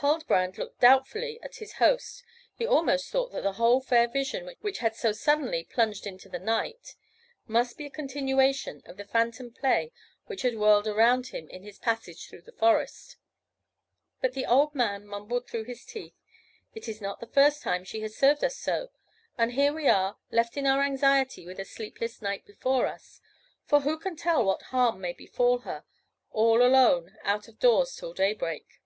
Huldbrand 0.00 0.58
looked 0.58 0.80
doubtfully 0.80 1.38
at 1.44 1.58
his 1.58 1.74
host; 1.74 2.24
he 2.52 2.66
almost 2.66 3.08
thought 3.08 3.30
that 3.30 3.44
the 3.44 3.52
whole 3.52 3.80
fair 3.80 4.08
vision 4.08 4.50
which 4.60 4.78
had 4.78 4.96
so 4.96 5.12
suddenly 5.12 5.62
plunged 5.62 6.08
into 6.08 6.28
the 6.28 6.40
night, 6.40 6.96
must 7.46 7.78
be 7.78 7.86
a 7.86 7.90
continuation 7.90 8.82
of 8.84 8.96
the 8.96 9.04
phantom 9.04 9.52
play 9.52 9.92
which 10.24 10.42
had 10.42 10.56
whirled 10.58 10.88
around 10.88 11.28
him 11.28 11.48
in 11.50 11.62
his 11.62 11.78
passage 11.78 12.26
through 12.26 12.42
the 12.42 12.50
forest. 12.50 13.16
But 14.20 14.32
the 14.32 14.44
old 14.44 14.74
man 14.74 15.06
mumbled 15.06 15.46
through 15.46 15.66
his 15.66 15.84
teeth: 15.84 16.16
"It 16.74 16.88
is 16.88 17.00
not 17.00 17.20
the 17.20 17.28
first 17.28 17.62
time 17.62 17.84
she 17.84 18.00
has 18.00 18.16
served 18.16 18.42
us 18.42 18.56
so. 18.58 18.90
And 19.38 19.52
here 19.52 19.70
are 19.88 20.16
we, 20.18 20.34
left 20.36 20.56
in 20.56 20.66
our 20.66 20.82
anxiety 20.82 21.46
with 21.46 21.60
a 21.60 21.64
sleepless 21.64 22.20
night 22.20 22.44
before 22.44 22.88
us; 22.88 23.20
for 23.66 23.82
who 23.82 24.00
can 24.00 24.16
tell 24.16 24.44
what 24.44 24.62
harm 24.74 25.00
may 25.00 25.12
befall 25.12 25.58
her, 25.58 25.84
all 26.32 26.60
alone 26.60 27.16
out 27.22 27.46
of 27.46 27.60
doors 27.60 27.94
till 27.94 28.12
daybreak?" 28.14 28.80